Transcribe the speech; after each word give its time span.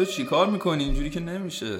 تو 0.00 0.06
چیکار 0.06 0.50
می‌کنی؟ 0.50 0.84
اینجوری 0.84 1.10
که 1.10 1.20
نمیشه. 1.20 1.78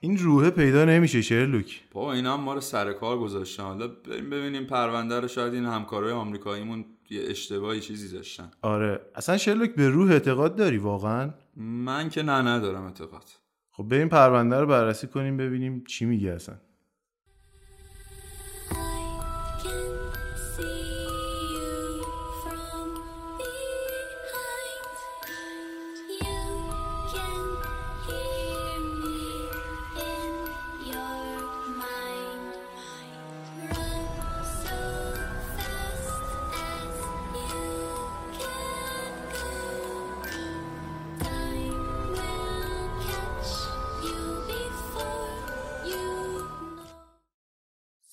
این 0.00 0.18
روحه 0.18 0.50
پیدا 0.50 0.84
نمیشه 0.84 1.22
شرلوک 1.22 1.80
بابا 1.92 2.12
اینا 2.12 2.34
هم 2.34 2.40
ما 2.40 2.54
رو 2.54 2.60
سر 2.60 2.92
کار 2.92 3.18
گذاشتن. 3.18 3.62
حالا 3.62 3.88
بریم 3.88 4.30
ببینیم 4.30 4.64
پرونده 4.64 5.20
رو 5.20 5.28
شاید 5.28 5.54
این 5.54 5.64
همکارای 5.64 6.12
آمریکاییمون 6.12 6.84
یه 7.10 7.22
اشتباهی 7.26 7.80
چیزی 7.80 8.16
داشتن. 8.16 8.50
آره. 8.62 9.00
اصلا 9.14 9.36
شرلوک 9.36 9.74
به 9.74 9.88
روح 9.88 10.10
اعتقاد 10.10 10.56
داری 10.56 10.78
واقعا؟ 10.78 11.30
من 11.56 12.08
که 12.08 12.22
نه 12.22 12.42
ندارم 12.42 12.84
اعتقاد. 12.84 13.41
خب 13.72 13.82
بریم 13.82 14.08
پرونده 14.08 14.60
رو 14.60 14.66
بررسی 14.66 15.06
کنیم 15.06 15.36
ببینیم 15.36 15.84
چی 15.84 16.04
میگه 16.04 16.30
اصلا. 16.30 16.56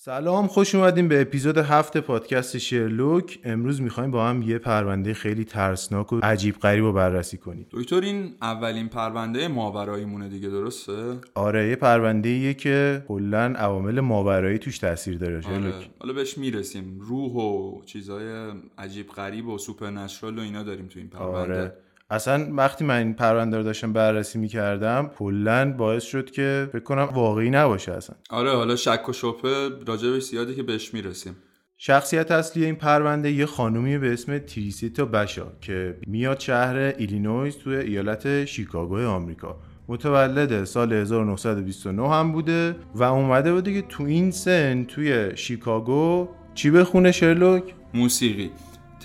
سلام 0.02 0.48
خوش 0.48 0.76
اومدیم 0.76 1.08
به 1.08 1.22
اپیزود 1.22 1.58
هفت 1.58 1.98
پادکست 1.98 2.58
شرلوک 2.58 3.40
امروز 3.44 3.82
می‌خوایم 3.82 4.12
با 4.12 4.28
هم 4.28 4.42
یه 4.42 4.58
پرونده 4.58 5.14
خیلی 5.14 5.46
ترسناک 5.46 6.14
و 6.14 6.20
عجیب 6.24 6.56
غریب 6.56 6.84
رو 6.84 6.94
بررسی 6.94 7.38
کنیم. 7.38 7.66
دکتر 7.72 8.02
این 8.02 8.36
اولین 8.42 8.90
پرونده 8.90 9.48
ماوراییمونه 9.48 10.30
دیگه 10.30 10.50
درسته؟ 10.50 11.18
آره 11.36 11.70
یه 11.70 11.76
پرونده 11.76 12.30
ایه 12.30 12.54
که 12.54 13.04
کلا 13.08 13.54
عوامل 13.58 14.00
ماورایی 14.00 14.58
توش 14.58 14.78
تاثیر 14.78 15.18
داره 15.18 15.36
آره. 15.36 15.42
شرلوک 15.44 15.90
حالا 16.00 16.14
بهش 16.14 16.38
می‌رسیم. 16.38 17.00
روح 17.00 17.32
و 17.32 17.82
چیزای 17.86 18.52
عجیب 18.78 19.08
غریب 19.08 19.48
و 19.48 19.58
supernatural 19.58 20.40
و 20.40 20.42
اینا 20.42 20.64
داریم 20.64 20.88
تو 20.88 21.00
این 21.00 21.08
پرونده. 21.08 21.38
آره. 21.38 21.74
اصلا 22.10 22.48
وقتی 22.52 22.86
من 22.86 22.98
این 22.98 23.14
پرونده 23.14 23.58
رو 23.58 23.64
داشتم 23.64 23.94
بررسی 23.94 24.40
می‌کردم 24.40 25.12
کلا 25.18 25.74
باعث 25.78 26.04
شد 26.04 26.32
که 26.32 26.70
فکر 26.72 26.84
کنم 26.84 27.10
واقعی 27.14 27.50
نباشه 27.50 27.92
اصلا. 27.92 28.16
آره 28.30 28.56
حالا 28.56 28.76
شک 28.76 29.10
و 29.10 29.14
شبهه 29.14 29.70
راجبش 29.88 30.24
زیاده 30.24 30.56
که 30.56 30.64
بهش 30.64 30.94
می‌رسیم. 30.94 31.36
شخصیت 31.78 32.32
اصلی 32.32 32.66
این 32.66 32.76
پرونده 32.76 33.32
یه 33.32 33.46
خانومی 33.46 33.98
به 33.98 34.14
اسم 34.14 34.38
ترسیتا 34.38 35.06
باسا 35.06 35.48
که 35.62 35.98
میاد 36.08 36.40
شهر 36.40 36.76
ایلینویز 36.76 37.58
توی 37.58 37.76
ایالت 37.76 38.46
شیکاگو 38.46 39.08
آمریکا. 39.08 39.60
متولد 39.88 40.64
سال 40.64 40.94
1929 40.94 42.10
هم 42.10 42.32
بوده 42.32 42.76
و 42.96 43.04
اومده 43.04 43.54
بوده 43.54 43.74
که 43.74 43.82
تو 43.82 44.04
این 44.04 44.32
سن 44.32 44.84
توی 44.84 45.32
شیکاگو 45.36 46.28
چی 46.54 46.72
بخونه 46.72 47.12
شرلوک؟ 47.12 47.64
موسیقی. 47.94 48.52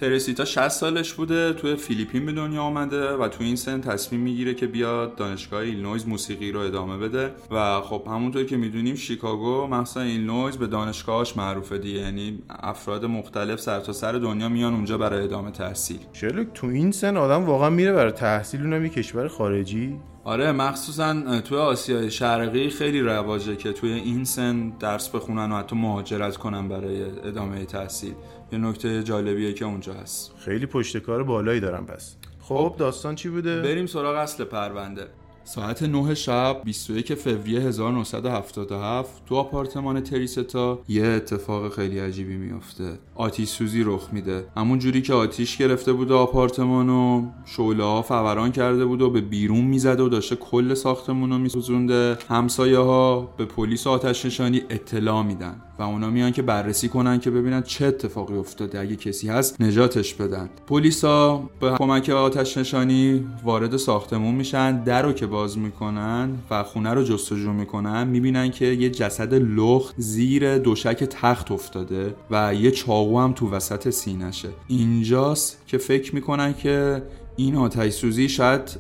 ترسیتا 0.00 0.44
60 0.44 0.68
سالش 0.68 1.12
بوده 1.12 1.52
توی 1.52 1.76
فیلیپین 1.76 2.26
به 2.26 2.32
دنیا 2.32 2.62
آمده 2.62 3.12
و 3.12 3.28
تو 3.28 3.44
این 3.44 3.56
سن 3.56 3.80
تصمیم 3.80 4.20
می‌گیره 4.20 4.54
که 4.54 4.66
بیاد 4.66 5.16
دانشگاه 5.16 5.60
ایلینویز 5.60 6.08
موسیقی 6.08 6.52
رو 6.52 6.60
ادامه 6.60 6.98
بده. 6.98 7.30
و 7.50 7.80
خب 7.80 8.02
همونطور 8.06 8.44
که 8.44 8.56
می‌دونیم 8.56 8.94
شیکاگو 8.94 9.66
مثلا 9.66 10.02
ایلینویز 10.02 10.56
به 10.56 10.66
دانشگاهاش 10.66 11.36
معروفه 11.36 11.78
دیگه. 11.78 12.00
یعنی 12.00 12.42
افراد 12.50 13.04
مختلف 13.04 13.60
سر 13.60 13.80
تا 13.80 13.92
سر 13.92 14.12
دنیا 14.12 14.48
میان 14.48 14.74
اونجا 14.74 14.98
برای 14.98 15.24
ادامه 15.24 15.50
تحصیل. 15.50 15.98
شرلوک 16.12 16.46
تو 16.54 16.66
این 16.66 16.92
سن 16.92 17.16
آدم 17.16 17.44
واقعا 17.44 17.70
میره 17.70 17.92
برای 17.92 18.12
تحصیل 18.12 18.60
اونم 18.60 18.84
یه 18.84 18.90
کشور 18.90 19.28
خارجی؟ 19.28 19.96
آره 20.24 20.52
مخصوصا 20.52 21.40
توی 21.40 21.58
آسیای 21.58 22.10
شرقی 22.10 22.70
خیلی 22.70 23.00
رواجه 23.00 23.56
که 23.56 23.72
توی 23.72 23.92
این 23.92 24.24
سن 24.24 24.68
درس 24.80 25.08
بخونن 25.08 25.52
و 25.52 25.58
حتی 25.58 25.76
مهاجرت 25.76 26.36
کنن 26.36 26.68
برای 26.68 27.02
ادامه 27.02 27.64
تحصیل. 27.64 28.14
یه 28.52 28.58
نکته 28.58 29.02
جالبیه 29.02 29.52
که 29.52 29.64
اونجا 29.64 29.94
هست. 29.94 30.34
خیلی 30.38 30.66
پشتکار 30.66 31.22
بالایی 31.22 31.60
دارم 31.60 31.86
پس. 31.86 32.16
خب. 32.40 32.74
داستان 32.78 33.14
چی 33.14 33.28
بوده؟ 33.28 33.62
بریم 33.62 33.86
سراغ 33.86 34.16
اصل 34.16 34.44
پرونده. 34.44 35.06
ساعت 35.46 35.82
9 35.82 36.14
شب 36.14 36.60
21 36.64 37.14
فوریه 37.14 37.60
1977 37.60 39.22
تو 39.26 39.34
آپارتمان 39.34 40.00
تریستا 40.00 40.78
یه 40.88 41.04
اتفاق 41.04 41.74
خیلی 41.74 41.98
عجیبی 41.98 42.36
میفته 42.36 42.98
آتیش 43.14 43.48
سوزی 43.48 43.82
رخ 43.82 44.08
میده. 44.12 44.44
همون 44.56 44.78
جوری 44.78 45.02
که 45.02 45.14
آتیش 45.14 45.56
گرفته 45.56 45.92
بود 45.92 46.12
آپارتمان 46.12 46.88
و 46.88 47.26
شعله 47.44 47.84
ها 47.84 48.02
فوران 48.02 48.52
کرده 48.52 48.84
بود 48.84 49.02
و 49.02 49.10
به 49.10 49.20
بیرون 49.20 49.64
می‌زده 49.64 50.02
و 50.02 50.08
داشته 50.08 50.36
کل 50.36 50.74
ساختمون 50.74 51.30
رو 51.30 51.38
میسوزونده. 51.38 52.18
همسایه 52.28 52.78
ها 52.78 53.20
به 53.36 53.44
پلیس 53.44 53.86
آتش 53.86 54.26
نشانی 54.26 54.62
اطلاع 54.70 55.22
میدن 55.22 55.62
و 55.78 55.82
اونا 55.82 56.10
میان 56.10 56.32
که 56.32 56.42
بررسی 56.42 56.88
کنن 56.88 57.20
که 57.20 57.30
ببینن 57.30 57.62
چه 57.62 57.86
اتفاقی 57.86 58.36
افتاده. 58.36 58.80
اگه 58.80 58.96
کسی 58.96 59.28
هست 59.28 59.60
نجاتش 59.60 60.14
بدن. 60.14 60.50
پلیسا 60.66 61.42
به 61.60 61.70
کمک 61.78 62.08
آتش 62.08 62.58
نشانی 62.58 63.26
وارد 63.44 63.76
ساختمون 63.76 64.34
میشن. 64.34 64.84
در 64.84 65.02
رو 65.02 65.12
که 65.12 65.26
باز 65.34 65.58
می‌کنن 65.58 66.38
و 66.50 66.62
خونه 66.62 66.94
رو 66.94 67.02
جستجو 67.02 67.52
می‌کنن 67.52 68.06
می‌بینن 68.06 68.50
که 68.50 68.66
یه 68.66 68.90
جسد 68.90 69.34
لخت 69.34 69.94
زیر 69.98 70.58
دوشک 70.58 71.04
تخت 71.04 71.52
افتاده 71.52 72.14
و 72.30 72.54
یه 72.54 72.70
چاقو 72.70 73.18
هم 73.20 73.32
تو 73.32 73.50
وسط 73.50 73.90
سینشه 73.90 74.48
اینجاست 74.68 75.62
که 75.66 75.78
فکر 75.78 76.14
می‌کنن 76.14 76.54
که 76.54 77.02
این 77.36 77.56
آتش 77.56 77.92
سوزی 77.92 78.28
شاید 78.28 78.78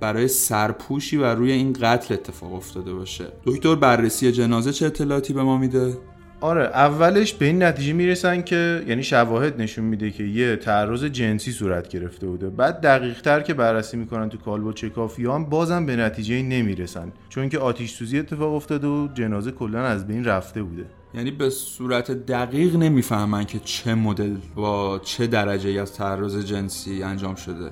برای 0.00 0.28
سرپوشی 0.28 1.16
و 1.16 1.24
روی 1.24 1.52
این 1.52 1.72
قتل 1.72 2.14
اتفاق 2.14 2.54
افتاده 2.54 2.94
باشه. 2.94 3.26
دکتر 3.44 3.74
بررسی 3.74 4.32
جنازه 4.32 4.72
چه 4.72 4.86
اطلاعاتی 4.86 5.32
به 5.32 5.42
ما 5.42 5.58
میده؟ 5.58 5.98
آره 6.40 6.62
اولش 6.62 7.32
به 7.32 7.46
این 7.46 7.62
نتیجه 7.62 7.92
می‌رسن 7.92 8.42
که 8.42 8.84
یعنی 8.86 9.02
شواهد 9.02 9.60
نشون 9.60 9.84
میده 9.84 10.10
که 10.10 10.24
یه 10.24 10.56
تعرض 10.56 11.04
جنسی 11.04 11.52
صورت 11.52 11.88
گرفته 11.88 12.26
بوده. 12.26 12.50
بعد 12.50 12.80
دقیق 12.80 13.20
تر 13.20 13.40
که 13.40 13.54
بررسی 13.54 13.96
می‌کنن 13.96 14.28
تو 14.28 14.38
کالبد 14.38 14.74
چکافیان 14.74 15.44
بازم 15.44 15.86
به 15.86 15.96
نتیجه 15.96 16.42
نمی‌رسن. 16.42 17.12
چون 17.28 17.48
که 17.48 17.58
آتیش 17.58 17.92
سوزی 17.92 18.18
اتفاق 18.18 18.54
افتاده 18.54 18.86
و 18.86 19.08
جنازه 19.14 19.50
کلا 19.50 19.82
از 19.84 20.06
بین 20.06 20.24
رفته 20.24 20.62
بوده. 20.62 20.84
یعنی 21.14 21.30
به 21.30 21.50
صورت 21.50 22.10
دقیق 22.10 22.76
نمی‌فهمن 22.76 23.44
که 23.44 23.58
چه 23.58 23.94
مدل 23.94 24.36
با 24.54 25.00
چه 25.04 25.26
درجه 25.26 25.80
از 25.80 25.92
تعرض 25.92 26.46
جنسی 26.46 27.02
انجام 27.02 27.34
شده. 27.34 27.70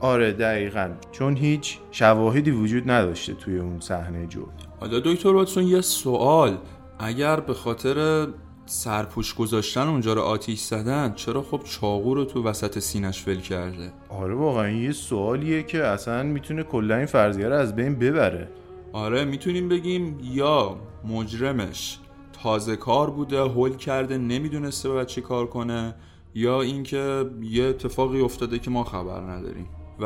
آره 0.00 0.32
دقیقا. 0.32 0.90
چون 1.12 1.36
هیچ 1.36 1.78
شواهدی 1.90 2.50
وجود 2.50 2.90
نداشته 2.90 3.34
توی 3.34 3.58
اون 3.58 3.80
صحنه 3.80 4.26
جو 4.26 4.46
حالا 4.80 5.00
دکتر 5.00 5.28
واتسون 5.28 5.64
یه 5.64 5.80
سوال. 5.80 6.58
اگر 7.02 7.40
به 7.40 7.54
خاطر 7.54 8.28
سرپوش 8.66 9.34
گذاشتن 9.34 9.88
اونجا 9.88 10.12
رو 10.12 10.20
آتیش 10.20 10.60
زدن 10.60 11.12
چرا 11.14 11.42
خب 11.42 11.60
چاقو 11.64 12.14
رو 12.14 12.24
تو 12.24 12.44
وسط 12.44 12.78
سینش 12.78 13.28
ول 13.28 13.40
کرده؟ 13.40 13.92
آره 14.08 14.34
واقعا 14.34 14.70
یه 14.70 14.92
سوالیه 14.92 15.62
که 15.62 15.84
اصلا 15.84 16.22
می‌تونه 16.22 16.62
کلا 16.62 16.96
این 16.96 17.06
فرضیه 17.06 17.48
رو 17.48 17.54
از 17.54 17.76
بین 17.76 17.94
ببره. 17.94 18.48
آره 18.92 19.24
می‌تونیم 19.24 19.68
بگیم 19.68 20.18
یا 20.22 20.76
مجرمش 21.08 21.98
تازه 22.42 22.76
کار 22.76 23.10
بوده 23.10 23.40
هول 23.40 23.76
کرده 23.76 24.18
نمی‌دونسته 24.18 24.88
باید 24.88 25.06
چی 25.06 25.20
کار 25.20 25.46
کنه 25.46 25.94
یا 26.34 26.62
اینکه 26.62 27.30
یه 27.42 27.64
اتفاقی 27.64 28.20
افتاده 28.20 28.58
که 28.58 28.70
ما 28.70 28.84
خبر 28.84 29.20
نداریم. 29.20 29.68
و 30.00 30.04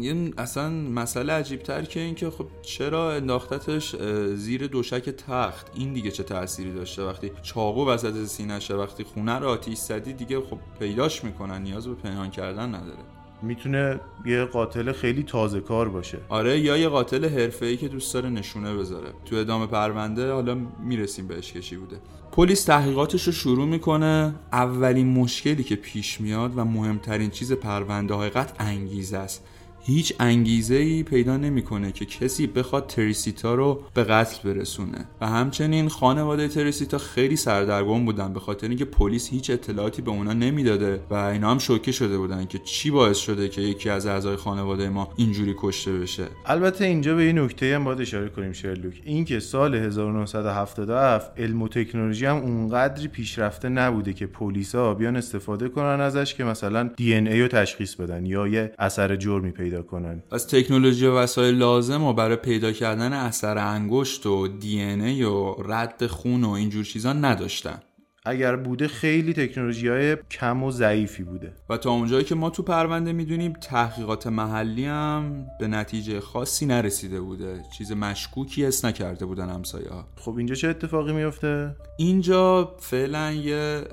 این 0.00 0.34
اصلا 0.38 0.70
مسئله 0.70 1.32
عجیب 1.32 1.62
تر 1.62 1.82
که 1.82 2.00
اینکه 2.00 2.30
خب 2.30 2.46
چرا 2.62 3.12
انداختتش 3.12 3.96
زیر 4.34 4.66
دوشک 4.66 5.10
تخت؟ 5.10 5.66
این 5.74 5.92
دیگه 5.92 6.10
چه 6.10 6.22
تأثیری 6.22 6.74
داشته؟ 6.74 7.04
وقتی 7.04 7.32
چاقو 7.42 7.88
وسط 7.88 8.24
سینشه 8.24 8.74
وقتی 8.74 9.04
خونه 9.04 9.38
رو 9.38 9.48
آتیش 9.48 9.78
زدی 9.78 10.12
دیگه 10.12 10.40
خب 10.40 10.58
پیداش 10.78 11.24
می‌کنن 11.24 11.62
نیاز 11.62 11.86
به 11.86 11.94
پنهان 11.94 12.30
کردن 12.30 12.74
نداره. 12.74 13.19
می‌تونه 13.42 14.00
یه 14.26 14.44
قاتل 14.44 14.92
خیلی 14.92 15.22
تازه 15.22 15.60
کار 15.60 15.88
باشه. 15.88 16.18
آره 16.28 16.58
یا 16.58 16.76
یه 16.76 16.88
قاتل 16.88 17.28
حرفه‌ای 17.28 17.76
که 17.76 17.88
دوست 17.88 18.14
داره 18.14 18.28
نشونه 18.28 18.74
بذاره. 18.74 19.08
تو 19.24 19.36
ادامه 19.36 19.66
پرونده 19.66 20.32
حالا 20.32 20.56
می‌رسیم 20.84 21.26
بهش 21.26 21.52
که 21.52 21.60
چی 21.60 21.76
بوده. 21.76 21.96
پلیس 22.32 22.64
تحقیقاتش 22.64 23.26
رو 23.26 23.32
شروع 23.32 23.66
می‌کنه. 23.66 24.34
اولین 24.52 25.06
مشکلی 25.06 25.64
که 25.64 25.76
پیش 25.76 26.20
میاد 26.20 26.58
و 26.58 26.64
مهمترین 26.64 27.30
چیز 27.30 27.52
پرونده 27.52 28.14
های 28.14 28.30
قتل 28.30 28.54
انگیزه 28.58 29.16
است. 29.16 29.44
هیچ 29.82 30.12
انگیزه 30.20 30.74
ای 30.74 31.02
پیدا 31.02 31.36
نمی‌کنه 31.36 31.92
که 31.92 32.04
کسی 32.04 32.46
بخواد 32.46 32.86
تریسیتا 32.86 33.54
رو 33.54 33.82
به 33.94 34.04
قتل 34.04 34.52
برسونه. 34.52 35.04
و 35.20 35.26
همچنین 35.26 35.88
خانواده 35.88 36.48
تریسیتا 36.48 36.98
خیلی 36.98 37.36
سردرگم 37.36 38.04
بودن 38.04 38.32
به 38.32 38.40
خاطر 38.40 38.68
اینکه 38.68 38.84
پلیس 38.84 39.30
هیچ 39.30 39.50
اطلاعاتی 39.50 40.02
به 40.02 40.10
اونا 40.10 40.32
نمی‌داده 40.32 41.00
و 41.10 41.14
اینا 41.14 41.50
هم 41.50 41.58
شوکه 41.58 41.92
شده 41.92 42.18
بودن 42.18 42.46
که 42.46 42.58
چی 42.58 42.90
باعث 42.90 43.18
شده 43.18 43.48
که 43.48 43.60
یکی 43.60 43.90
از 43.90 44.06
اعضای 44.06 44.36
خانواده 44.36 44.88
ما 44.88 45.12
اینجوری 45.16 45.54
کشته 45.58 45.92
بشه. 45.92 46.24
البته 46.46 46.84
اینجا 46.84 47.14
به 47.14 47.22
این 47.22 47.38
نکته 47.38 47.74
هم 47.74 47.84
باید 47.84 48.00
اشاره 48.00 48.28
کنیم 48.28 48.52
شرلوک. 48.52 49.02
اینکه 49.04 49.40
سال 49.40 49.74
1977 49.74 51.40
علم 51.40 51.62
و 51.62 51.68
تکنولوژی 51.68 52.26
هم 52.26 52.36
اونقدری 52.36 53.08
پیشرفته 53.08 53.68
نبوده 53.68 54.12
که 54.12 54.26
پلیسا 54.26 54.94
بیان 54.94 55.16
استفاده 55.16 55.68
کنن 55.68 56.00
ازش 56.00 56.34
که 56.34 56.44
مثلا 56.44 56.90
دی 56.96 57.14
ان 57.14 57.26
ای 57.26 57.42
رو 57.42 57.48
تشخیص 57.48 57.94
بدن 57.94 58.26
یا 58.26 58.48
یه 58.48 58.72
اثر 58.78 59.16
جرمی 59.16 59.50
پیدا 59.50 59.69
کنن. 59.78 60.22
از 60.30 60.46
تکنولوژی 60.46 61.06
و 61.06 61.16
وسایل 61.16 61.54
لازم 61.54 62.04
و 62.04 62.12
برای 62.12 62.36
پیدا 62.36 62.72
کردن 62.72 63.12
اثر 63.12 63.58
انگشت 63.58 64.26
و 64.26 64.48
دی 64.48 64.80
ای 64.80 65.22
و 65.22 65.54
رد 65.62 66.06
خون 66.06 66.44
و 66.44 66.50
اینجور 66.50 66.84
چیزا 66.84 67.12
نداشتن. 67.12 67.82
اگر 68.26 68.56
بوده 68.56 68.88
خیلی 68.88 69.32
تکنولوژی 69.32 69.88
های 69.88 70.16
کم 70.30 70.62
و 70.62 70.70
ضعیفی 70.70 71.22
بوده. 71.22 71.52
و 71.68 71.76
تا 71.76 71.90
اونجایی 71.90 72.24
که 72.24 72.34
ما 72.34 72.50
تو 72.50 72.62
پرونده 72.62 73.12
می‌دونیم 73.12 73.52
تحقیقات 73.52 74.26
محلی 74.26 74.84
هم 74.84 75.46
به 75.60 75.68
نتیجه 75.68 76.20
خاصی 76.20 76.66
نرسیده 76.66 77.20
بوده. 77.20 77.64
چیز 77.78 77.92
مشکوکی 77.92 78.64
حس 78.64 78.84
نکرده 78.84 79.26
بودن 79.26 79.48
همسایه 79.48 79.88
ها 79.88 80.04
خب 80.16 80.36
اینجا 80.36 80.54
چه 80.54 80.68
اتفاقی 80.68 81.12
میفته 81.12 81.76
اینجا 81.98 82.74
فعلا 82.78 83.32
یه 83.32 83.84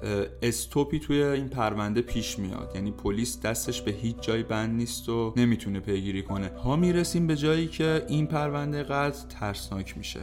استوپی 0.41 0.99
توی 0.99 1.23
این 1.23 1.49
پرونده 1.49 2.01
پیش 2.01 2.39
میاد. 2.39 2.71
یعنی 2.75 2.91
پلیس 2.91 3.41
دستش 3.41 3.81
به 3.81 3.91
هیچ 3.91 4.19
جایی 4.21 4.43
بند 4.43 4.75
نیست 4.75 5.09
و 5.09 5.33
نمی‌تونه 5.37 5.79
پیگیری 5.79 6.23
کنه. 6.23 6.51
ها 6.63 6.75
می‌رسیم 6.75 7.27
به 7.27 7.35
جایی 7.35 7.67
که 7.67 8.05
این 8.07 8.27
پرونده 8.27 8.83
قتل 8.83 9.27
ترسناک 9.27 9.97
میشه. 9.97 10.19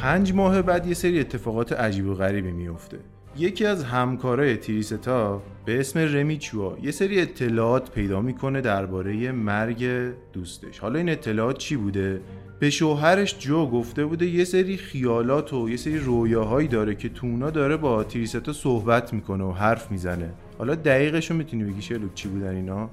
پنج 0.00 0.34
ماه 0.34 0.62
بعد 0.62 0.86
یه 0.86 0.94
سری 0.94 1.20
اتفاقات 1.20 1.72
عجیب 1.72 2.06
و 2.06 2.14
غریبی 2.14 2.52
میفته 2.52 2.98
یکی 3.38 3.66
از 3.66 3.84
همکارای 3.84 4.56
تریستا 4.56 5.42
به 5.64 5.80
اسم 5.80 5.98
رمی 5.98 6.38
چوا 6.38 6.76
یه 6.82 6.90
سری 6.90 7.20
اطلاعات 7.20 7.90
پیدا 7.90 8.20
می‌کنه 8.20 8.60
درباره 8.60 9.32
مرگ 9.32 10.12
دوستش. 10.32 10.78
حالا 10.78 10.98
این 10.98 11.08
اطلاعات 11.08 11.58
چی 11.58 11.76
بوده؟ 11.76 12.20
به 12.58 12.70
شوهرش 12.70 13.38
جو 13.38 13.70
گفته 13.70 14.04
بوده 14.04 14.26
یه 14.26 14.44
سری 14.44 14.76
خیالات 14.76 15.52
و 15.52 15.70
یه 15.70 15.76
سری 15.76 15.98
رویاهایی 15.98 16.68
داره 16.68 16.94
که 16.94 17.08
تونا 17.08 17.50
داره 17.50 17.76
با 17.76 18.04
تریستا 18.04 18.52
صحبت 18.52 19.12
می‌کنه 19.12 19.44
و 19.44 19.52
حرف 19.52 19.90
می‌زنه. 19.90 20.30
حالا 20.58 20.74
دقیقش 20.74 21.30
رو 21.30 21.36
می‌تونی 21.36 21.64
بگی 21.64 21.82
شلوک 21.82 22.14
چی 22.14 22.28
بودن 22.28 22.54
اینا؟ 22.54 22.90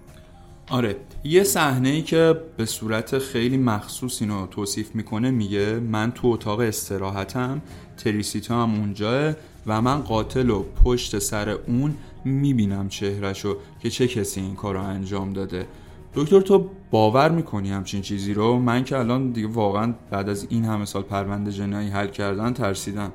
آره. 0.69 0.95
یه 1.23 1.43
صحنه 1.43 1.89
ای 1.89 2.01
که 2.01 2.41
به 2.57 2.65
صورت 2.65 3.17
خیلی 3.17 3.57
مخصوص 3.57 4.21
اینو 4.21 4.47
توصیف 4.47 4.95
می‌کنه 4.95 5.31
میگه 5.31 5.79
من 5.79 6.11
تو 6.11 6.27
اتاق 6.27 6.59
استراحتم 6.59 7.61
تریسیتا 7.97 8.63
هم 8.63 8.75
اونجاه 8.75 9.33
و 9.67 9.81
من 9.81 10.01
قاتل 10.01 10.49
و 10.49 10.63
پشت 10.83 11.19
سر 11.19 11.49
اون 11.49 11.95
می‌بینم 12.25 12.89
چهرشو 12.89 13.57
که 13.79 13.89
چه 13.89 14.07
کسی 14.07 14.41
این 14.41 14.55
کار 14.55 14.75
رو 14.75 14.81
انجام 14.81 15.33
داده. 15.33 15.67
دکتر 16.15 16.41
تو 16.41 16.69
باور 16.91 17.31
می‌کنی 17.31 17.71
همچین 17.71 18.01
چیزی 18.01 18.33
رو؟ 18.33 18.59
من 18.59 18.83
که 18.83 18.97
الان 18.97 19.31
دیگه 19.31 19.47
واقعا 19.47 19.93
بعد 20.11 20.29
از 20.29 20.47
این 20.49 20.65
همه 20.65 20.85
سال 20.85 21.01
پرونده 21.01 21.51
جنایی 21.51 21.89
حل 21.89 22.07
کردن 22.07 22.53
ترسیدم. 22.53 23.11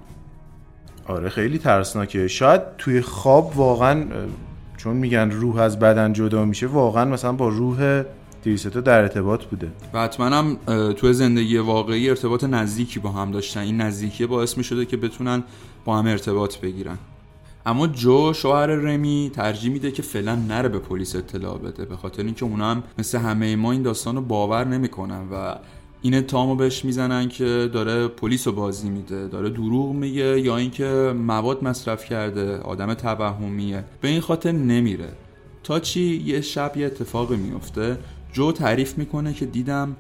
آره 1.06 1.28
خیلی 1.28 1.58
ترسناکه 1.58 2.28
شاید 2.28 2.62
توی 2.78 3.00
خواب 3.00 3.56
واقعا 3.56 4.04
چون 4.78 4.96
میگن 4.96 5.30
روح 5.30 5.56
از 5.56 5.78
بدن 5.78 6.12
جدا 6.12 6.44
میشه 6.44 6.66
واقعا 6.66 7.04
مثلا 7.04 7.32
با 7.32 7.48
روح 7.48 8.02
تریستا 8.44 8.80
در 8.80 8.98
ارتباط 8.98 9.44
بوده. 9.44 9.68
و 9.94 10.08
هم 10.18 10.56
تو 10.92 11.12
زندگی 11.12 11.58
واقعی 11.58 12.10
ارتباط 12.10 12.44
نزدیکی 12.44 13.00
با 13.00 13.10
هم 13.10 13.30
داشتن. 13.30 13.60
این 13.60 13.80
نزدیکی 13.80 14.26
باعث 14.26 14.58
می 14.58 14.64
شده 14.64 14.86
که 14.86 14.96
بتونن 14.96 15.42
با 15.84 15.98
هم 15.98 16.06
ارتباط 16.06 16.58
بگیرن. 16.58 16.98
اما 17.66 17.86
جو 17.86 18.32
شوهر 18.32 18.66
رمی 18.66 19.30
ترجیح 19.34 19.72
میده 19.72 19.90
که 19.90 20.02
فعلا 20.02 20.34
نره 20.34 20.68
به 20.68 20.78
پلیس 20.78 21.16
اطلاع 21.16 21.58
بده. 21.58 21.84
به 21.84 21.96
خاطر 21.96 22.22
اینکه 22.22 22.44
اونا 22.44 22.70
هم 22.70 22.82
مثل 22.98 23.18
همه 23.18 23.56
ما 23.56 23.72
این 23.72 23.82
داستان 23.82 24.16
رو 24.16 24.22
باور 24.22 24.64
نمی‌کنن 24.64 25.20
و 25.32 25.54
این 26.02 26.14
اتهامو 26.14 26.56
بهش 26.56 26.84
می‌زنن 26.84 27.28
که 27.28 27.70
داره 27.72 28.08
پلیس 28.08 28.46
رو 28.46 28.52
بازی 28.52 28.90
میده 28.90 29.28
داره 29.28 29.50
دروغ 29.50 29.92
میگه 29.94 30.40
یا 30.40 30.56
اینکه 30.56 31.14
مواد 31.16 31.64
مصرف 31.64 32.04
کرده 32.04 32.58
آدم 32.58 32.94
توهمیه 32.94 33.84
به 34.00 34.08
این 34.08 34.20
خاطر 34.20 34.52
نمیره. 34.52 35.08
تا 35.62 35.80
چی؟ 35.80 36.22
یه 36.26 36.40
شب 36.40 36.72
یه 36.76 36.86
اتفاقی 36.86 37.36
میفته. 37.36 37.98
جو 38.32 38.52
تعریف 38.52 38.98
می‌کنه 38.98 39.32
که 39.32 39.46
دیدم 39.46 39.96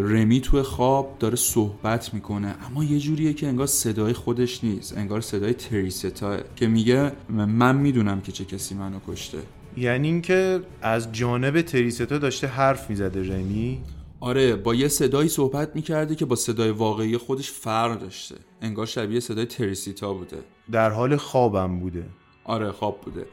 رمی 0.00 0.40
توی 0.40 0.62
خواب 0.62 1.16
داره 1.18 1.36
صحبت 1.36 2.14
می‌کنه. 2.14 2.54
اما 2.70 2.84
یه 2.84 2.98
جوریه 2.98 3.32
که 3.32 3.48
انگار 3.48 3.66
صدای 3.66 4.12
خودش 4.12 4.64
نیست 4.64 4.98
انگار 4.98 5.20
صدای 5.20 5.54
تریستا 5.54 6.36
که 6.56 6.66
میگه 6.66 7.12
من 7.30 7.76
می‌دونم 7.76 8.20
که 8.20 8.32
چه 8.32 8.44
کسی 8.44 8.74
منو 8.74 8.98
کشته. 9.08 9.38
یعنی 9.76 10.08
اینکه 10.08 10.60
از 10.82 11.12
جانب 11.12 11.62
تریستا 11.62 12.18
داشته 12.18 12.46
حرف 12.46 12.90
می‌زده 12.90 13.34
رمی؟ 13.34 13.78
آره 14.20 14.56
با 14.56 14.74
یه 14.74 14.88
صدایی 14.88 15.28
صحبت 15.28 15.76
می‌کرده 15.76 16.14
که 16.14 16.24
با 16.24 16.36
صدای 16.36 16.70
واقعی 16.70 17.16
خودش 17.16 17.50
فرق 17.50 18.00
داشته. 18.00 18.34
انگار 18.60 18.86
شبیه 18.86 19.20
صدای 19.20 19.46
تریسیتا 19.46 20.14
بوده. 20.14 20.38
در 20.72 20.90
حال 20.90 21.16
خوابم 21.16 21.80
بوده. 21.80 22.06
آره 22.44 22.72
خواب 22.72 23.00
بوده. 23.00 23.26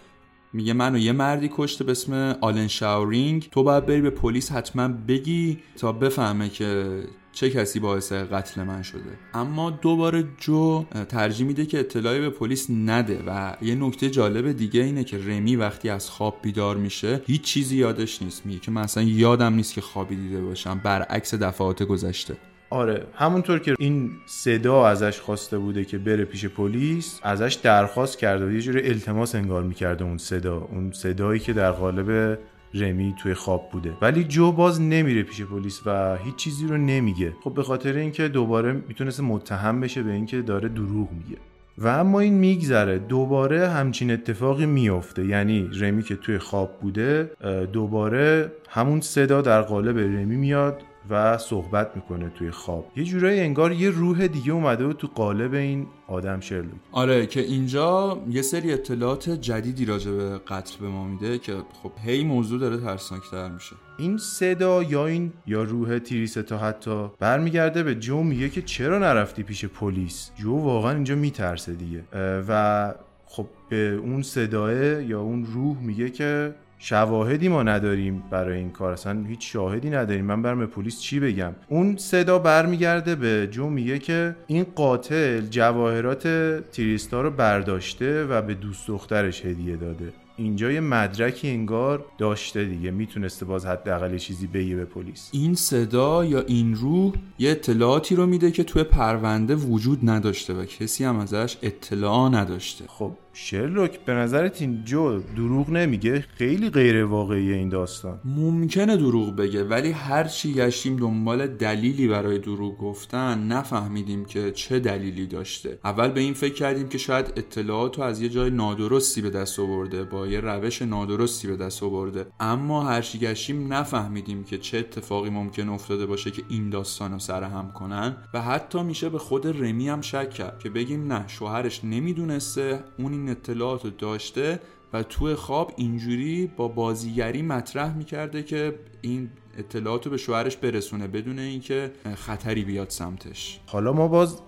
میگه 0.53 0.73
منو 0.73 0.97
یه 0.97 1.11
مردی 1.11 1.49
کشته 1.57 1.83
به 1.83 1.91
اسم 1.91 2.37
آلن 2.41 2.67
شاورینگ. 2.67 3.49
تو 3.51 3.63
باید 3.63 3.85
بری 3.85 4.01
به 4.01 4.09
پلیس 4.09 4.51
حتما 4.51 4.87
بگی 4.87 5.59
تا 5.77 5.91
بفهمه 5.91 6.49
که 6.49 7.03
چه 7.35 7.49
کسی 7.49 7.79
باعث 7.79 8.11
قتل 8.11 8.63
من 8.63 8.81
شده. 8.81 8.99
اما 9.33 9.69
دوباره 9.69 10.23
جو 10.37 10.85
ترجیح 11.09 11.47
میده 11.47 11.65
که 11.65 11.79
اطلاعی 11.79 12.19
به 12.19 12.29
پلیس 12.29 12.67
نده 12.69 13.23
و 13.27 13.55
یه 13.61 13.75
نکته 13.75 14.09
جالب 14.09 14.51
دیگه 14.51 14.83
اینه 14.83 15.03
که 15.03 15.17
رمی 15.17 15.55
وقتی 15.55 15.89
از 15.89 16.09
خواب 16.09 16.39
بیدار 16.41 16.77
میشه 16.77 17.21
هیچ 17.25 17.41
چیزی 17.41 17.77
یادش 17.77 18.21
نیست. 18.21 18.45
میگه 18.45 18.59
که 18.59 18.71
من 18.71 18.81
اصلا 18.81 19.03
یادم 19.03 19.53
نیست 19.53 19.73
که 19.73 19.81
خوابی 19.81 20.15
دیده 20.15 20.41
باشم. 20.41 20.81
برعکس 20.83 21.33
دفعات 21.33 21.83
گذشته. 21.83 22.37
آره 22.69 23.07
همونطور 23.15 23.59
که 23.59 23.75
این 23.79 24.11
صدا 24.25 24.87
ازش 24.87 25.19
خواسته 25.19 25.57
بوده 25.57 25.85
که 25.85 25.97
بره 25.97 26.25
پیش 26.25 26.45
پلیس 26.45 27.19
ازش 27.23 27.53
درخواست 27.53 28.19
کرده 28.19 28.47
و 28.47 28.51
یه 28.51 28.61
جوری 28.61 28.87
التماس 28.87 29.35
انگار 29.35 29.63
می‌کرده 29.63 30.03
اون 30.03 30.17
صدا. 30.17 30.57
اون 30.57 30.91
صدایی 30.91 31.39
که 31.39 31.53
در 31.53 31.71
قالب 31.71 32.39
رمی 32.75 33.15
توی 33.21 33.33
خواب 33.33 33.69
بوده. 33.71 33.93
ولی 34.01 34.23
جو 34.23 34.51
باز 34.51 34.81
نمیره 34.81 35.23
پیش 35.23 35.41
پلیس 35.41 35.81
و 35.85 36.15
هیچ 36.15 36.35
چیزی 36.35 36.67
رو 36.67 36.77
نمیگه. 36.77 37.33
خب 37.43 37.53
به 37.53 37.63
خاطر 37.63 37.93
اینکه 37.93 38.27
دوباره 38.27 38.73
می‌تونست 38.87 39.19
متهم 39.19 39.81
بشه 39.81 40.03
به 40.03 40.11
اینکه 40.11 40.41
داره 40.41 40.69
دروغ 40.69 41.11
میگه. 41.11 41.37
و 41.77 41.87
اما 41.87 42.19
این 42.19 42.33
میگذره. 42.33 42.99
دوباره 42.99 43.69
همچین 43.69 44.11
اتفاقی 44.11 44.65
میفته 44.65 45.25
یعنی 45.25 45.69
رمی 45.79 46.03
که 46.03 46.15
توی 46.15 46.37
خواب 46.37 46.79
بوده 46.81 47.31
دوباره 47.73 48.51
همون 48.69 49.01
صدا 49.01 49.41
در 49.41 49.61
قالب 49.61 49.97
رمی 49.97 50.35
میاد. 50.35 50.81
و 51.09 51.37
صحبت 51.37 51.91
می‌کنه 51.95 52.29
توی 52.29 52.51
خواب. 52.51 52.91
یه 52.95 53.03
جورایی 53.03 53.39
انگار 53.39 53.71
یه 53.71 53.89
روح 53.89 54.27
دیگه 54.27 54.51
اومده 54.51 54.87
بود 54.87 54.97
تو 54.97 55.07
قالب 55.15 55.53
این 55.53 55.87
آدم 56.07 56.39
شرلوک. 56.39 56.71
آره 56.91 57.27
که 57.27 57.41
اینجا 57.41 58.17
یه 58.29 58.41
سری 58.41 58.73
اطلاعات 58.73 59.29
جدیدی 59.29 59.85
راجع 59.85 60.11
به 60.11 60.37
قتل 60.47 60.77
به 60.81 60.87
ما 60.87 61.07
میده 61.07 61.37
که 61.37 61.53
خب 61.83 61.91
هی 62.05 62.23
موضوع 62.23 62.59
داره 62.59 62.77
ترسناکتر 62.77 63.49
میشه. 63.49 63.75
این 63.97 64.17
صدا 64.17 64.83
یا 64.83 65.05
این 65.05 65.33
یا 65.47 65.63
روح 65.63 65.99
تریستا 65.99 66.57
حتی 66.57 67.07
برمیگرده 67.19 67.83
به 67.83 67.95
جو 67.95 68.23
میگه 68.23 68.49
که 68.49 68.61
چرا 68.61 68.99
نرفتی 68.99 69.43
پیش 69.43 69.65
پلیس؟ 69.65 70.31
جو 70.35 70.55
واقعا 70.55 70.91
اینجا 70.91 71.15
میترسه 71.15 71.73
دیگه. 71.73 72.03
و 72.47 72.93
خب 73.25 73.47
به 73.69 73.99
اون 74.03 74.21
صداه 74.21 75.03
یا 75.03 75.21
اون 75.21 75.45
روح 75.45 75.77
میگه 75.81 76.09
که 76.09 76.55
شواهدی 76.87 77.47
ما 77.47 77.63
نداریم 77.63 78.23
برای 78.29 78.57
این 78.57 78.71
کار. 78.71 78.93
اصلا 78.93 79.23
هیچ 79.27 79.53
شاهدی 79.53 79.89
نداریم. 79.89 80.25
من 80.25 80.41
برم 80.41 80.59
به 80.59 80.65
پلیس 80.65 80.99
چی 80.99 81.19
بگم؟ 81.19 81.55
اون 81.69 81.97
صدا 81.97 82.39
برمیگرده 82.39 83.15
به 83.15 83.47
جو 83.51 83.69
میگه 83.69 83.99
که 83.99 84.35
این 84.47 84.65
قاتل 84.75 85.41
جواهرات 85.41 86.27
تریستا 86.71 87.21
رو 87.21 87.31
برداشته 87.31 88.25
و 88.25 88.41
به 88.41 88.53
دوست 88.53 88.87
دخترش 88.87 89.45
هدیه 89.45 89.75
داده. 89.75 90.13
اینجا 90.37 90.71
یه 90.71 90.79
مدرکی 90.79 91.49
انگار 91.49 92.05
داشته 92.17 92.65
دیگه. 92.65 92.91
می‌تونسته 92.91 93.45
باز 93.45 93.65
حداقل 93.65 94.17
چیزی 94.17 94.47
بگه 94.47 94.75
به 94.75 94.85
پلیس. 94.85 95.29
این 95.31 95.55
صدا 95.55 96.25
یا 96.25 96.39
این 96.39 96.75
روح 96.75 97.13
یه 97.39 97.51
اطلاعاتی 97.51 98.15
رو 98.15 98.25
میده 98.25 98.51
که 98.51 98.63
توی 98.63 98.83
پرونده 98.83 99.55
وجود 99.55 100.09
نداشته 100.09 100.53
و 100.53 100.65
کسی 100.65 101.03
هم 101.03 101.19
ازش 101.19 101.57
اطلاع 101.61 102.29
نداشته. 102.29 102.85
خب 102.87 103.11
شرلوک 103.37 103.99
به 103.99 104.13
نظرت 104.13 104.61
این 104.61 104.83
جو 104.85 105.19
دروغ 105.19 105.69
نمیگه؟ 105.69 106.25
خیلی 106.37 106.69
غیر 106.69 107.05
واقعیه 107.05 107.55
این 107.55 107.69
داستان. 107.69 108.19
ممکنه 108.25 108.97
دروغ 108.97 109.35
بگه 109.35 109.63
ولی 109.63 109.91
هر 109.91 110.23
چی 110.23 110.53
گشتیم 110.53 110.95
دنبال 110.95 111.47
دلیلی 111.47 112.07
برای 112.07 112.39
دروغ 112.39 112.77
گفتن 112.77 113.47
نفهمیدیم 113.47 114.25
که 114.25 114.51
چه 114.51 114.79
دلیلی 114.79 115.27
داشته. 115.27 115.79
اول 115.83 116.07
به 116.07 116.19
این 116.19 116.33
فکر 116.33 116.53
کردیم 116.53 116.89
که 116.89 116.97
شاید 116.97 117.33
اطلاعات 117.35 117.97
رو 117.97 118.03
از 118.03 118.21
یه 118.21 118.29
جای 118.29 118.49
نادرستی 118.49 119.21
به 119.21 119.29
دست 119.29 119.59
آورده 119.59 120.03
با 120.03 120.27
یه 120.27 120.39
روش 120.39 120.81
نادرستی 120.81 121.47
به 121.47 121.57
دست 121.57 121.83
آورده. 121.83 122.25
اما 122.39 122.83
هر 122.83 123.01
چی 123.01 123.19
گشتیم 123.19 123.73
نفهمیدیم 123.73 124.43
که 124.43 124.57
چه 124.57 124.77
اتفاقی 124.77 125.29
ممکن 125.29 125.69
افتاده 125.69 126.05
باشه 126.05 126.31
که 126.31 126.43
این 126.49 126.69
داستان 126.69 127.11
رو 127.11 127.19
سرهم 127.19 127.71
کنن. 127.71 128.17
و 128.33 128.41
حتی 128.41 128.83
میشه 128.83 129.09
به 129.09 129.17
خود 129.17 129.63
رمی 129.63 129.89
هم 129.89 130.01
شک 130.01 130.29
کرد 130.29 130.59
که 130.59 130.69
بگیم 130.69 131.13
نه 131.13 131.27
شوهرش 131.27 131.83
نمی‌دونسته 131.83 132.83
اون 132.99 133.24
این 133.25 133.31
اطلاعات 133.31 133.85
رو 133.85 133.89
داشته 133.89 134.59
و 134.93 135.03
توی 135.03 135.35
خواب 135.35 135.73
اینجوری 135.77 136.51
با 136.57 136.67
بازیگری 136.67 137.41
مطرح 137.41 137.97
می‌کرده 137.97 138.43
که 138.43 138.75
این 139.01 139.29
اطلاعات 139.57 140.05
رو 140.05 140.11
به 140.11 140.17
شوهرش 140.17 140.57
برسونه 140.57 141.07
بدون 141.07 141.39
اینکه 141.39 141.91
خطری 142.15 142.63
بیاد 142.63 142.89
سمتش. 142.89 143.59
حالا 143.65 143.93
ما 143.93 144.07
باز 144.07 144.39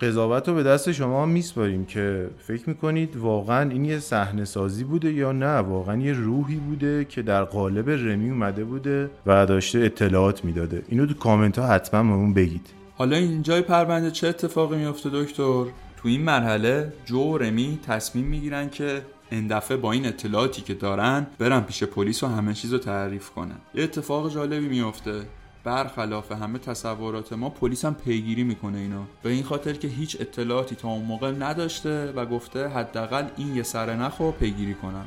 قضاوت 0.00 0.48
رو 0.48 0.54
به 0.54 0.62
دست 0.62 0.92
شما 0.92 1.26
میسپاریم 1.26 1.84
که 1.84 2.30
فکر 2.38 2.68
می‌کنید 2.68 3.16
واقعا 3.16 3.70
این 3.70 3.84
یه 3.84 3.98
صحنه 3.98 4.44
سازی 4.44 4.84
بوده 4.84 5.12
یا 5.12 5.32
نه؟ 5.32 5.56
واقعا 5.56 5.96
یه 5.96 6.12
روحی 6.12 6.56
بوده 6.56 7.04
که 7.04 7.22
در 7.22 7.44
قالب 7.44 7.90
رمی 7.90 8.30
اومده 8.30 8.64
بوده 8.64 9.10
و 9.26 9.46
داشته 9.46 9.78
اطلاعات 9.78 10.44
می‌داده. 10.44 10.82
اینو 10.88 11.06
تو 11.06 11.14
کامنت 11.14 11.58
ها 11.58 11.66
حتما 11.66 12.02
بهمون 12.02 12.34
بگید. 12.34 12.66
حالا 12.96 13.16
اینجای 13.16 13.62
پرونده 13.62 14.10
چه 14.10 14.28
اتفاقی 14.28 14.76
میفته 14.76 15.10
دکتر؟ 15.12 15.64
تو 16.04 16.10
این 16.10 16.22
مرحله 16.22 16.92
جو 17.04 17.18
و 17.18 17.38
رمی 17.38 17.78
تصمیم 17.86 18.24
می‌گیرن 18.24 18.70
که 18.70 19.02
این 19.30 19.48
دفعه 19.48 19.76
با 19.76 19.92
این 19.92 20.06
اطلاعاتی 20.06 20.62
که 20.62 20.74
دارن 20.74 21.26
برن 21.38 21.60
پیش 21.60 21.84
پلیس 21.84 22.22
و 22.22 22.26
همه 22.26 22.54
چیز 22.54 22.72
رو 22.72 22.78
تعریف 22.78 23.30
کنن. 23.30 23.56
یه 23.74 23.84
اتفاق 23.84 24.34
جالبی 24.34 24.68
میفته 24.68 25.22
برخلاف 25.64 26.32
همه 26.32 26.58
تصورات 26.58 27.32
ما 27.32 27.50
پلیس 27.50 27.84
هم 27.84 27.94
پیگیری 27.94 28.44
می‌کنه 28.44 28.78
اینو. 28.78 29.02
به 29.22 29.30
این 29.30 29.42
خاطر 29.42 29.72
که 29.72 29.88
هیچ 29.88 30.16
اطلاعاتی 30.20 30.74
تا 30.74 30.88
اون 30.88 31.04
موقع 31.04 31.30
نداشته 31.30 32.12
و 32.16 32.26
گفته 32.26 32.68
حداقل 32.68 33.24
این 33.36 33.56
یه 33.56 33.62
سر 33.62 33.96
نخو 33.96 34.30
پیگیری 34.30 34.74
کنن 34.74 35.04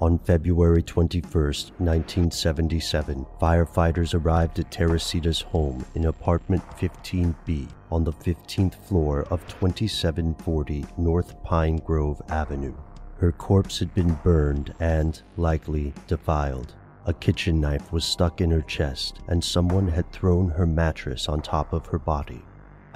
On 0.00 0.18
February 0.18 0.82
21st, 0.82 1.70
1977, 1.78 3.24
firefighters 3.40 4.12
arrived 4.12 4.58
at 4.58 4.68
Teresita's 4.72 5.40
home 5.40 5.86
in 5.94 6.06
apartment 6.06 6.68
15B 6.72 7.68
on 7.92 8.02
the 8.02 8.12
15th 8.12 8.74
floor 8.74 9.22
of 9.30 9.46
2740 9.46 10.84
North 10.98 11.40
Pine 11.44 11.76
Grove 11.76 12.20
Avenue. 12.28 12.74
Her 13.18 13.30
corpse 13.30 13.78
had 13.78 13.94
been 13.94 14.18
burned 14.24 14.74
and, 14.80 15.22
likely, 15.36 15.94
defiled. 16.08 16.74
A 17.06 17.14
kitchen 17.14 17.60
knife 17.60 17.92
was 17.92 18.04
stuck 18.04 18.40
in 18.40 18.50
her 18.50 18.62
chest, 18.62 19.20
and 19.28 19.44
someone 19.44 19.86
had 19.86 20.10
thrown 20.10 20.48
her 20.48 20.66
mattress 20.66 21.28
on 21.28 21.40
top 21.40 21.72
of 21.72 21.86
her 21.86 22.00
body. 22.00 22.42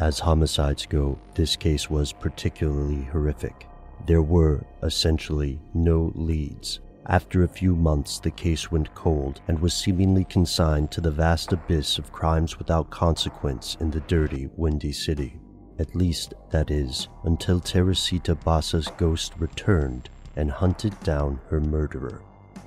As 0.01 0.19
homicides 0.19 0.85
go, 0.85 1.17
this 1.37 1.55
case 1.55 1.89
was 1.89 2.13
particularly 2.13 3.05
horrific. 3.05 3.69
There 4.07 4.23
were, 4.23 4.65
essentially, 4.83 5.61
no 5.75 6.11
leads. 6.17 6.81
After 7.09 7.43
a 7.43 7.49
few 7.49 7.75
months, 7.75 8.21
the 8.21 8.31
case 8.31 8.71
went 8.71 8.95
cold 8.95 9.41
and 9.49 9.59
was 9.59 9.73
seemingly 9.73 10.25
consigned 10.25 10.91
to 10.91 11.01
the 11.01 11.11
vast 11.11 11.55
abyss 11.55 11.97
of 11.97 12.13
crimes 12.13 12.59
without 12.59 12.91
consequence 12.91 13.79
in 13.81 13.91
the 13.91 14.01
dirty, 14.01 14.51
windy 14.57 14.93
city. 14.93 15.41
At 15.79 15.95
least, 15.95 16.35
that 16.51 16.71
is, 16.71 17.09
until 17.25 17.61
Teresita 17.61 18.35
Basa's 18.35 18.89
ghost 18.99 19.33
returned 19.39 20.11
and 20.37 20.51
hunted 20.51 21.01
down 21.01 21.41
her 21.49 21.61
murderer. 21.61 22.21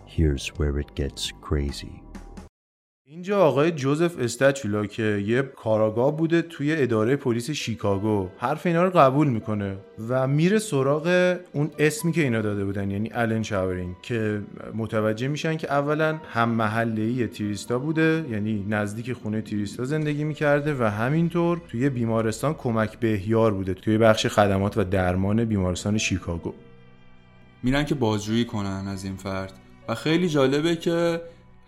Here's 0.05 0.47
where 0.57 0.79
it 0.79 0.95
gets 0.95 1.31
crazy. 1.41 2.01
اینجا 3.13 3.45
آقای 3.45 3.71
جوزف 3.71 4.19
استچولا 4.19 4.85
که 4.85 5.23
یه 5.25 5.41
کاراگاه 5.41 6.17
بوده 6.17 6.41
توی 6.41 6.75
اداره 6.75 7.15
پلیس 7.15 7.51
شیکاگو. 7.51 8.29
حرف 8.37 8.65
اینا 8.65 8.83
رو 8.83 8.89
قبول 8.89 9.27
می‌کنه 9.27 9.77
و 10.09 10.27
میره 10.27 10.59
سراغ 10.59 11.37
اون 11.53 11.71
اسمی 11.79 12.11
که 12.11 12.21
اینا 12.21 12.41
داده 12.41 12.65
بودن 12.65 12.91
یعنی 12.91 13.09
الن 13.13 13.43
شاورینگ 13.43 13.95
که 14.01 14.41
متوجه 14.75 15.27
میشن 15.27 15.57
که 15.57 15.71
اولا 15.71 16.19
هم 16.33 16.49
محله 16.49 17.27
تریستا 17.27 17.79
بوده 17.79 18.25
یعنی 18.31 18.65
نزدیک 18.69 19.13
خونه 19.13 19.41
تریستا 19.41 19.83
زندگی 19.83 20.23
می‌کرده 20.23 20.75
و 20.79 20.83
همینطور 20.83 21.61
توی 21.69 21.89
بیمارستان 21.89 22.53
کمک 22.53 22.99
بهیار 22.99 23.53
بوده 23.53 23.73
توی 23.73 23.97
بخش 23.97 24.27
خدمات 24.27 24.77
و 24.77 24.83
درمان 24.83 25.45
بیمارستان 25.45 25.97
شیکاگو. 25.97 26.53
میرن 27.63 27.85
که 27.85 27.95
بازجویی 27.95 28.45
کنن 28.45 28.87
از 28.87 29.03
این 29.03 29.15
فرد. 29.15 29.53
و 29.87 29.95
خیلی 29.95 30.29
جالبه 30.29 30.75
که 30.75 31.21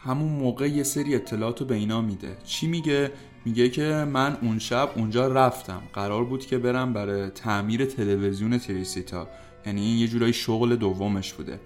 همون 0.06 0.32
موقع 0.32 0.68
یه 0.68 0.84
سری 0.84 1.16
اطلاعات 1.16 1.62
رو 1.62 1.66
به 1.66 1.76
اینا 1.76 2.02
میده. 2.02 2.38
چی 2.46 2.68
میگه؟ 2.68 3.12
میگه 3.46 3.70
که 3.70 4.06
من 4.14 4.38
اون 4.42 4.60
شب 4.60 4.90
اونجا 4.96 5.28
رفتم. 5.28 5.82
قرار 5.94 6.24
بود 6.24 6.46
که 6.46 6.58
برم 6.58 6.94
برای 6.94 7.30
تعمیر 7.30 7.86
تلویزیون 7.86 8.58
تریسیتا 8.58 9.28
یعنی 9.66 9.82
این 9.82 9.98
یه 9.98 10.08
جورایی 10.08 10.34
شغل 10.34 10.76
دومش 10.76 11.34
بوده. 11.34 11.60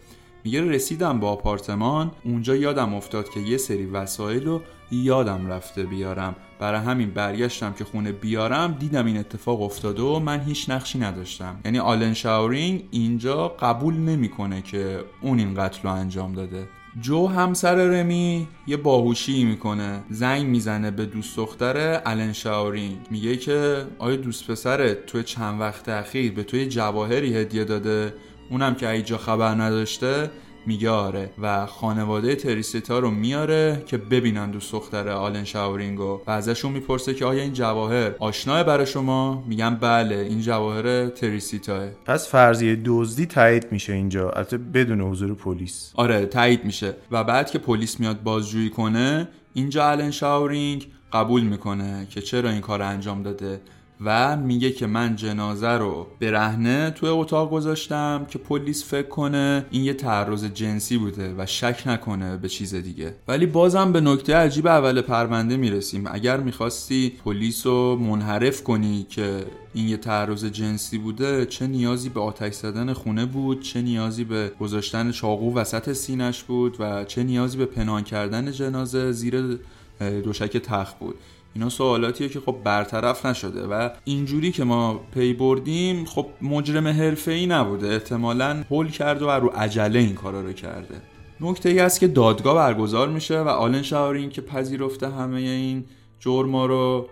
میگه 0.44 0.62
رسیدم 0.62 1.20
با 1.20 1.30
آپارتمان. 1.30 2.12
اونجا 2.24 2.56
یادم 2.56 2.94
افتاد 2.94 3.30
که 3.30 3.40
یه 3.40 3.58
سری 3.58 3.86
وسایل 3.86 4.46
رو 4.46 4.62
یادم 4.92 5.48
رفته 5.48 5.84
بیارم. 5.84 6.36
برای 6.60 6.80
همین 6.80 7.10
برگشتم 7.12 7.74
که 7.74 7.84
خونه 7.84 8.12
بیارم 8.12 8.78
دیدم 8.80 9.06
این 9.06 9.18
اتفاق 9.18 9.62
افتاده 9.62 10.02
و 10.02 10.20
من 10.20 10.40
هیچ 10.40 10.70
نقشی 10.70 11.00
نداشتم. 11.00 11.60
یعنی 11.66 11.80
آلن 11.80 12.14
شاورینگ 12.14 12.84
اینجا 12.92 13.48
قبول 13.48 13.94
نمی‌کنه 13.94 14.62
که 14.62 15.00
اون 15.22 15.40
این 15.40 15.54
قتل 15.54 15.80
رو 15.84 15.90
انجام 15.90 16.34
داده. 16.34 16.68
جو 17.02 17.28
همسر 17.28 17.76
رمی 17.76 18.48
یه 18.68 18.78
باهوشی 18.78 19.44
می‌کنه 19.44 20.04
زنگ 20.10 20.46
می‌زنه 20.46 20.92
به 20.92 21.06
دوست 21.06 21.38
دختر 21.38 22.02
الن 22.06 22.34
شاورینگ. 22.34 22.98
میگه 23.12 23.38
که 23.38 23.86
آیا 24.00 24.16
دوست 24.16 24.52
پسرت 24.52 25.06
توی 25.06 25.24
چند 25.24 25.62
وقت 25.62 25.90
اخیر 25.90 26.32
به 26.32 26.44
توی 26.44 26.68
جواهری 26.68 27.36
هدیه 27.36 27.64
داده؟ 27.64 28.14
اونم 28.50 28.76
که 28.76 28.90
ایجا 28.90 29.18
خبر 29.18 29.56
نداشته 29.56 30.32
میگه 30.68 30.90
آره 30.90 31.30
و 31.42 31.66
خانواده 31.66 32.36
تریسیتا 32.36 33.00
رو 33.00 33.12
میاره 33.12 33.84
که 33.86 33.98
ببینن 33.98 34.52
دوست 34.52 34.72
دختر 34.72 35.10
آلن 35.10 35.44
شاورینگو 35.44 36.22
و 36.28 36.32
ازشون 36.32 36.72
می‌پرسه 36.72 37.14
که 37.14 37.26
آیا 37.26 37.42
این 37.44 37.54
جواهر 37.54 38.12
آشناه 38.20 38.64
برای 38.64 38.86
شما؟ 38.86 39.44
میگن 39.48 39.76
بله 39.76 40.16
این 40.16 40.42
جواهر 40.42 41.08
تریسیتاه 41.08 41.88
پس 42.06 42.30
فرضیه 42.30 42.82
دزدی 42.86 43.26
تایید 43.26 43.72
میشه 43.72 43.94
اینجا. 43.94 44.30
البته 44.30 44.58
بدون 44.58 45.02
حضور 45.02 45.34
پلیس. 45.34 45.92
آره 45.96 46.26
تایید 46.26 46.66
میشه. 46.66 46.94
و 47.12 47.24
بعد 47.24 47.52
که 47.52 47.60
پلیس 47.60 48.00
میاد 48.00 48.24
بازجویی 48.24 48.70
کنه 48.70 49.28
اینجا 49.54 49.90
الن 49.90 50.12
شاورینگ 50.12 50.88
قبول 51.14 51.44
می‌کنه 51.44 52.08
که 52.10 52.22
چرا 52.22 52.50
این 52.50 52.62
کار 52.62 52.82
انجام 52.82 53.24
داده. 53.24 53.62
و 54.06 54.38
میگه 54.38 54.72
که 54.72 54.88
من 54.88 55.16
جنازه 55.16 55.70
رو 55.70 56.08
به 56.20 56.32
رهنه 56.32 56.92
توی 56.92 57.10
اتاق 57.10 57.52
گذاشتم 57.52 58.26
که 58.30 58.40
پلیس 58.40 58.86
فکر 58.86 59.08
کنه 59.08 59.66
این 59.72 59.84
یه 59.84 59.94
تعرض 59.94 60.46
جنسی 60.46 60.98
بوده 60.98 61.36
و 61.38 61.46
شک 61.46 61.84
نکنه 61.86 62.38
به 62.38 62.50
چیز 62.50 62.76
دیگه. 62.76 63.16
ولی 63.28 63.46
بازم 63.46 63.92
به 63.92 64.02
نکته 64.02 64.36
عجیب 64.36 64.68
اول 64.68 65.02
پرونده 65.02 65.58
می‌رسیم. 65.58 66.04
اگر 66.12 66.38
می‌خواستی 66.38 67.14
پلیس 67.26 67.66
رو 67.66 67.96
منحرف 67.96 68.64
کنی 68.64 69.06
که 69.10 69.46
این 69.74 69.88
یه 69.88 69.98
تعرض 69.98 70.46
جنسی 70.46 70.98
بوده 70.98 71.46
چه 71.46 71.68
نیازی 71.68 72.10
به 72.10 72.20
آتش 72.20 72.54
زدن 72.54 72.94
خونه 72.94 73.26
بود؟ 73.26 73.62
چه 73.62 73.82
نیازی 73.82 74.24
به 74.24 74.52
گذاشتن 74.60 75.12
چاقو 75.12 75.56
وسط 75.56 75.94
سینش 75.94 76.44
بود؟ 76.44 76.76
و 76.80 77.06
چه 77.06 77.24
نیازی 77.24 77.58
به 77.58 77.66
پنهان 77.66 78.04
کردن 78.04 78.52
جنازه 78.52 79.12
زیر 79.12 79.60
دوشک 80.00 80.58
تخت 80.58 81.00
بود؟ 81.00 81.16
اینا 81.54 81.70
سوالاتیه 81.70 82.30
که 82.30 82.40
خب 82.40 82.56
برطرف 82.64 83.26
نشده 83.26 83.68
و 83.68 83.90
اینجوری 84.04 84.52
که 84.52 84.64
ما 84.64 85.00
پی 85.14 85.34
بردیم 85.34 86.06
خب 86.06 86.26
مجرم 86.42 86.88
حرفه‌ای 86.88 87.48
نبوده. 87.48 87.88
احتمالاً 87.88 88.64
هول 88.72 88.90
کرد 88.90 89.22
و 89.22 89.30
رو 89.30 89.48
عجله 89.48 90.00
این 90.00 90.16
کارا 90.16 90.42
رو 90.42 90.54
کرده. 90.54 91.02
نکته 91.42 91.70
ای 91.70 91.80
است 91.80 92.00
که 92.00 92.08
دادگاه 92.08 92.56
برگزار 92.56 93.10
میشه 93.10 93.40
و 93.40 93.48
آلن 93.48 93.82
شاورین 93.82 94.30
که 94.30 94.42
پذیرفته 94.42 95.10
همه 95.10 95.40
این 95.40 95.86
جرما 96.20 96.66
رو 96.66 97.10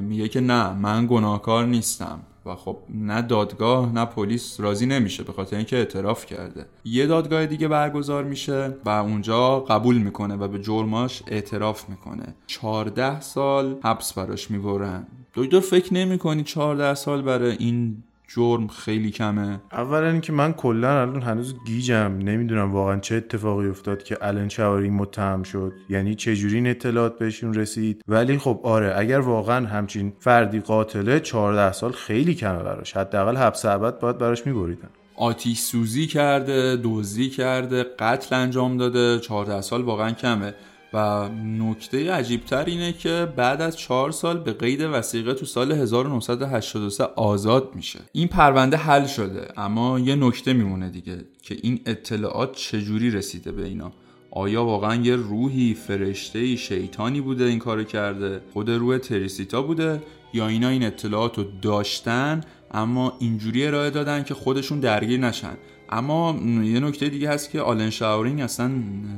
میگه 0.00 0.28
که 0.28 0.40
نه 0.40 0.72
من 0.72 1.06
گناهکار 1.06 1.66
نیستم. 1.66 2.20
و 2.46 2.54
خب 2.54 2.76
نه 2.88 3.22
دادگاه 3.22 3.92
نه 3.92 4.04
پلیس 4.04 4.60
راضی 4.60 4.86
نمیشه 4.86 5.22
به 5.22 5.32
خاطر 5.32 5.56
اینکه 5.56 5.76
اعتراف 5.76 6.26
کرده. 6.26 6.66
یه 6.84 7.06
دادگاه 7.06 7.46
دیگه 7.46 7.68
برگزار 7.68 8.24
میشه 8.24 8.76
و 8.84 8.88
اونجا 8.88 9.60
قبول 9.60 9.98
می‌کنه 9.98 10.36
و 10.36 10.48
به 10.48 10.58
جرماش 10.58 11.22
اعتراف 11.26 11.88
می‌کنه. 11.88 12.34
14 12.46 13.20
سال 13.20 13.76
حبس 13.84 14.12
براش 14.12 14.50
می‌برن. 14.50 15.06
دکتر 15.34 15.60
فکر 15.60 15.94
نمی‌کنی 15.94 16.42
14 16.42 16.94
سال 16.94 17.22
برای 17.22 17.56
این 17.58 18.02
جرم 18.36 18.66
خیلی 18.66 19.10
کمه. 19.10 19.60
اولا 19.72 20.10
اینکه 20.10 20.32
من 20.32 20.52
کلا 20.52 21.00
الان 21.00 21.22
هنوز 21.22 21.54
گیجم. 21.66 22.18
نمی‌دونم 22.22 22.72
واقعا 22.72 22.98
چه 23.00 23.14
اتفاقی 23.14 23.68
افتاد 23.68 24.02
که 24.02 24.18
الان 24.22 24.48
شواری 24.48 24.90
متهم 24.90 25.42
شد. 25.42 25.72
یعنی 25.88 26.14
چه 26.14 26.36
جوری 26.36 26.54
این 26.54 26.66
اطلاعات 26.66 27.18
بهشون 27.18 27.54
رسید؟ 27.54 28.02
ولی 28.08 28.38
خب 28.38 28.60
آره 28.62 28.94
اگر 28.96 29.20
واقعا 29.20 29.66
همچین 29.66 30.12
فردی 30.20 30.60
قاتله 30.60 31.20
14 31.20 31.72
سال 31.72 31.92
خیلی 31.92 32.34
کمه 32.34 32.62
براش. 32.62 32.96
حداقل 32.96 33.36
حبس 33.36 33.64
ابد 33.64 33.98
باید 33.98 34.18
براش 34.18 34.46
میبریدن. 34.46 34.88
آتیش 35.16 35.58
سوزی 35.58 36.06
کرده 36.06 36.76
دزدی 36.84 37.30
کرده 37.30 37.86
قتل 37.98 38.36
انجام 38.36 38.76
داده. 38.76 39.20
14 39.20 39.60
سال 39.60 39.82
واقعا 39.82 40.10
کمه. 40.10 40.54
و 40.94 41.28
نکته 41.44 42.12
عجیبتر 42.12 42.64
اینه 42.64 42.92
که 42.92 43.32
بعد 43.36 43.62
از 43.62 43.76
چهار 43.76 44.10
سال 44.10 44.38
به 44.38 44.52
قید 44.52 44.80
وسیقه 44.80 45.34
تو 45.34 45.46
سال 45.46 45.72
1983 45.72 47.04
آزاد 47.04 47.70
میشه. 47.74 47.98
این 48.12 48.28
پرونده 48.28 48.76
حل 48.76 49.06
شده 49.06 49.48
اما 49.56 49.98
یه 49.98 50.14
نکته 50.14 50.52
میمونه 50.52 50.90
دیگه 50.90 51.16
که 51.42 51.56
این 51.62 51.80
اطلاعات 51.86 52.52
چجوری 52.52 53.10
رسیده 53.10 53.52
به 53.52 53.64
اینا؟ 53.64 53.92
آیا 54.30 54.64
واقعا 54.64 54.94
یه 54.94 55.16
روحی 55.16 55.74
فرشته 55.74 56.56
شیطانی 56.56 57.20
بوده 57.20 57.44
این 57.44 57.58
کارو 57.58 57.84
کرده؟ 57.84 58.40
خود 58.52 58.70
روح 58.70 58.98
تریسیتا 58.98 59.62
بوده؟ 59.62 60.02
یا 60.32 60.48
اینا 60.48 60.68
این 60.68 60.84
اطلاعات 60.84 61.38
رو 61.38 61.44
داشتن 61.62 62.40
اما 62.70 63.16
اینجوری 63.18 63.66
ارائه 63.66 63.90
دادن 63.90 64.22
که 64.22 64.34
خودشون 64.34 64.80
درگیر 64.80 65.20
نشن؟ 65.20 65.56
اما 65.94 66.36
یه 66.64 66.80
نکته 66.80 67.08
دیگه 67.08 67.30
هست 67.30 67.50
که 67.50 67.60
آلن 67.60 67.90
شاورینگ 67.90 68.40
اصلا 68.40 68.70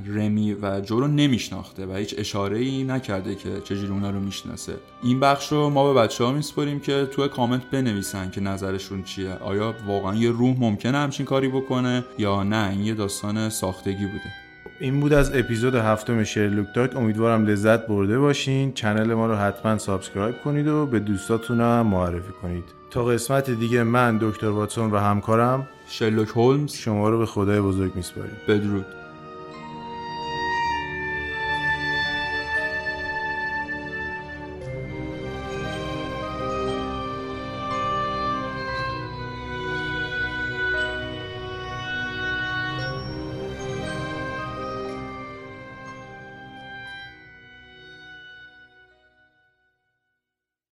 رمی 0.06 0.54
و 0.54 0.80
جو 0.80 1.00
رو 1.00 1.06
نمیشناخته 1.06 1.86
و 1.86 1.92
هیچ 1.92 2.14
اشاره 2.18 2.58
ای 2.58 2.84
نکرده 2.84 3.34
که 3.34 3.60
چجوری 3.64 3.92
اونا 3.92 4.10
رو 4.10 4.20
می‌شناسه. 4.20 4.76
این 5.02 5.20
بخش 5.20 5.52
رو 5.52 5.70
ما 5.70 5.92
به 5.92 6.00
بچه 6.00 6.24
ها 6.24 6.32
میسپریم 6.32 6.80
که 6.80 7.08
تو 7.12 7.28
کامنت 7.28 7.70
بنویسن 7.70 8.30
که 8.30 8.40
نظرشون 8.40 9.02
چیه. 9.02 9.32
آیا 9.32 9.74
واقعا 9.86 10.14
یه 10.14 10.30
روح 10.30 10.56
ممکنه 10.60 10.98
همچین 10.98 11.26
کاری 11.26 11.48
بکنه 11.48 12.04
یا 12.18 12.42
نه؟ 12.42 12.70
این 12.70 12.84
یه 12.84 12.94
داستان 12.94 13.48
ساختگی 13.48 14.06
بوده. 14.06 14.45
این 14.80 15.00
بود 15.00 15.12
از 15.12 15.36
اپیزود 15.36 15.74
هفتم 15.74 16.24
شرلوک 16.24 16.66
تاک 16.74 16.96
امیدوارم 16.96 17.46
لذت 17.46 17.86
برده 17.86 18.18
باشین. 18.18 18.72
channel 18.72 19.14
ما 19.14 19.26
رو 19.26 19.34
حتما 19.34 19.78
subscribe 19.78 20.34
کنید 20.44 20.68
و 20.68 20.86
به 20.86 21.00
دوستاتون 21.00 21.60
هم 21.60 21.86
معرفی 21.86 22.32
کنید. 22.42 22.64
تا 22.90 23.04
قسمت 23.04 23.50
دیگه 23.50 23.82
من 23.82 24.18
دکتر 24.18 24.48
واتسون 24.48 24.90
و 24.90 24.98
همکارم 24.98 25.68
شرلوک 25.88 26.28
هولمز. 26.28 26.72
شما 26.72 27.08
رو 27.08 27.18
به 27.18 27.26
خدای 27.26 27.60
بزرگ 27.60 27.96
میسپاریم. 27.96 28.36
بدرود. 28.48 29.05